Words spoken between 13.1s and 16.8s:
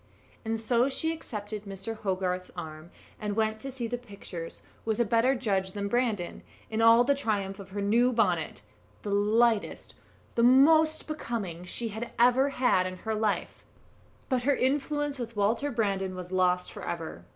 life: but her influence with Walter Brandon was lost